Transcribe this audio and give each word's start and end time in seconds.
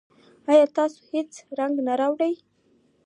ایا 0.49 0.65
ستاسو 0.71 0.97
هڅې 1.09 1.39
رنګ 1.59 1.75
نه 1.87 1.93
راوړي؟ 1.99 2.33